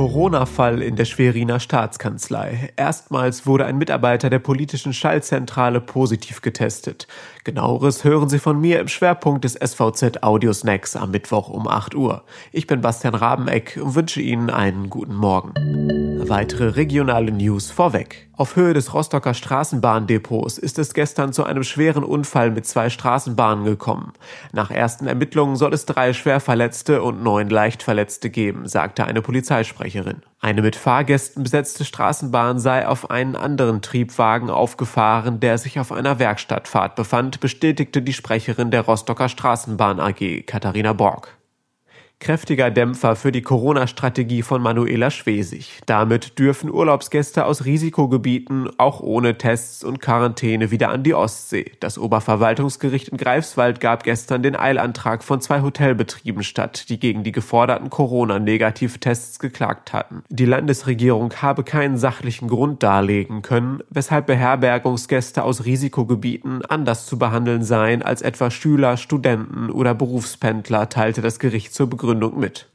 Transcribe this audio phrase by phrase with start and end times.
[0.00, 2.70] Corona-Fall in der Schweriner Staatskanzlei.
[2.74, 7.06] Erstmals wurde ein Mitarbeiter der politischen Schallzentrale positiv getestet.
[7.44, 11.94] Genaueres hören Sie von mir im Schwerpunkt des SVZ Audio Snacks am Mittwoch um 8
[11.94, 12.24] Uhr.
[12.50, 15.52] Ich bin Bastian Rabeneck und wünsche Ihnen einen guten Morgen.
[16.26, 18.30] Weitere regionale News vorweg.
[18.36, 23.66] Auf Höhe des Rostocker Straßenbahndepots ist es gestern zu einem schweren Unfall mit zwei Straßenbahnen
[23.66, 24.14] gekommen.
[24.52, 29.89] Nach ersten Ermittlungen soll es drei Schwerverletzte und neun Leichtverletzte geben, sagte eine Polizeisprecherin.
[30.40, 36.18] Eine mit Fahrgästen besetzte Straßenbahn sei auf einen anderen Triebwagen aufgefahren, der sich auf einer
[36.18, 41.39] Werkstattfahrt befand, bestätigte die Sprecherin der Rostocker Straßenbahn AG, Katharina Borg
[42.20, 45.80] kräftiger Dämpfer für die Corona-Strategie von Manuela Schwesig.
[45.86, 51.72] Damit dürfen Urlaubsgäste aus Risikogebieten auch ohne Tests und Quarantäne wieder an die Ostsee.
[51.80, 57.32] Das Oberverwaltungsgericht in Greifswald gab gestern den Eilantrag von zwei Hotelbetrieben statt, die gegen die
[57.32, 60.22] geforderten Corona-Negativtests geklagt hatten.
[60.28, 67.64] Die Landesregierung habe keinen sachlichen Grund darlegen können, weshalb Beherbergungsgäste aus Risikogebieten anders zu behandeln
[67.64, 72.66] seien als etwa Schüler, Studenten oder Berufspendler, teilte das Gericht zur Begründung Begründung mit.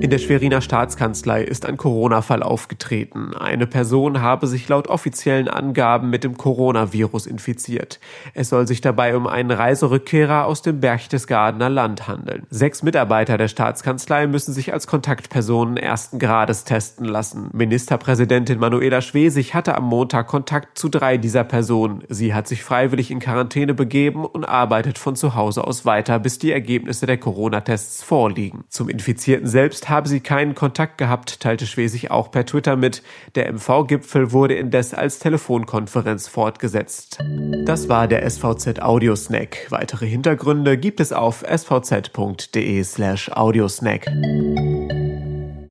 [0.00, 3.34] In der Schweriner Staatskanzlei ist ein Corona-Fall aufgetreten.
[3.34, 7.98] Eine Person habe sich laut offiziellen Angaben mit dem Coronavirus infiziert.
[8.32, 12.46] Es soll sich dabei um einen Reiserückkehrer aus dem Berchtesgadener Land handeln.
[12.48, 17.50] Sechs Mitarbeiter der Staatskanzlei müssen sich als Kontaktpersonen ersten Grades testen lassen.
[17.52, 22.04] Ministerpräsidentin Manuela Schwesig hatte am Montag Kontakt zu drei dieser Personen.
[22.08, 26.38] Sie hat sich freiwillig in Quarantäne begeben und arbeitet von zu Hause aus weiter, bis
[26.38, 28.64] die Ergebnisse der Corona-Tests vorliegen.
[28.78, 33.02] Zum Infizierten selbst habe sie keinen Kontakt gehabt, teilte Schwesig auch per Twitter mit.
[33.34, 37.18] Der MV-Gipfel wurde indes als Telefonkonferenz fortgesetzt.
[37.64, 39.66] Das war der SVZ Audiosnack.
[39.70, 44.06] Weitere Hintergründe gibt es auf svz.de slash audiosnack.